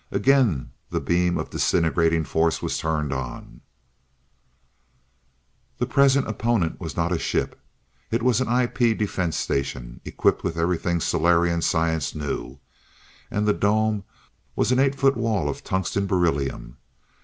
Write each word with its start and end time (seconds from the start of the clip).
Again 0.09 0.71
the 0.89 0.99
beam 0.99 1.37
of 1.37 1.51
disintegrating 1.51 2.23
force 2.23 2.59
was 2.59 2.79
turned 2.79 3.13
on 3.13 3.61
The 5.77 5.85
present 5.85 6.27
opponent 6.27 6.79
was 6.79 6.95
not 6.95 7.11
a 7.11 7.19
ship. 7.19 7.61
It 8.09 8.23
was 8.23 8.41
an 8.41 8.47
IP 8.47 8.97
defense 8.97 9.37
station, 9.37 10.01
equipped 10.03 10.43
with 10.43 10.57
everything 10.57 11.01
Solarian 11.01 11.61
science 11.61 12.15
knew, 12.15 12.57
and 13.29 13.47
the 13.47 13.53
dome 13.53 14.03
was 14.55 14.71
an 14.71 14.79
eight 14.79 14.95
foot 14.95 15.15
wall 15.15 15.47
of 15.47 15.63
tungsten 15.63 16.07
beryllium. 16.07 16.77